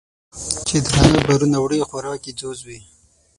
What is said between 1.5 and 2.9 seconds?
وړي خوراک یې ځوځ وي